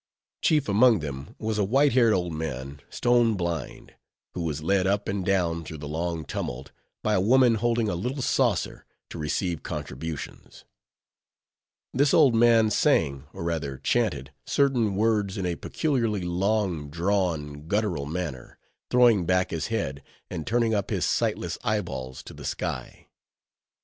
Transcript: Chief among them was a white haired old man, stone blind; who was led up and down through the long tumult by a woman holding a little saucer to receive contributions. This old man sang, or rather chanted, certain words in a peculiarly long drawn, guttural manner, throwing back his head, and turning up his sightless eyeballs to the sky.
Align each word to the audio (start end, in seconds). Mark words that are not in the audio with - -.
Chief 0.41 0.67
among 0.67 0.97
them 0.97 1.35
was 1.37 1.59
a 1.59 1.63
white 1.63 1.93
haired 1.93 2.11
old 2.13 2.33
man, 2.33 2.79
stone 2.89 3.35
blind; 3.37 3.93
who 4.33 4.41
was 4.41 4.63
led 4.63 4.87
up 4.87 5.07
and 5.07 5.23
down 5.23 5.63
through 5.63 5.77
the 5.77 5.87
long 5.87 6.25
tumult 6.25 6.71
by 7.03 7.13
a 7.13 7.21
woman 7.21 7.53
holding 7.53 7.87
a 7.87 7.93
little 7.93 8.23
saucer 8.23 8.83
to 9.11 9.19
receive 9.19 9.61
contributions. 9.61 10.65
This 11.93 12.15
old 12.15 12.33
man 12.33 12.71
sang, 12.71 13.25
or 13.31 13.43
rather 13.43 13.77
chanted, 13.77 14.31
certain 14.43 14.95
words 14.95 15.37
in 15.37 15.45
a 15.45 15.53
peculiarly 15.55 16.21
long 16.21 16.89
drawn, 16.89 17.67
guttural 17.67 18.07
manner, 18.07 18.57
throwing 18.89 19.27
back 19.27 19.51
his 19.51 19.67
head, 19.67 20.01
and 20.31 20.47
turning 20.47 20.73
up 20.73 20.89
his 20.89 21.05
sightless 21.05 21.59
eyeballs 21.63 22.23
to 22.23 22.33
the 22.33 22.43
sky. 22.43 23.05